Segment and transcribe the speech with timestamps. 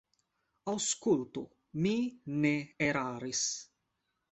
[0.71, 1.43] Aŭskultu;
[1.85, 1.93] mi
[2.41, 2.53] ne
[2.89, 3.45] eraris.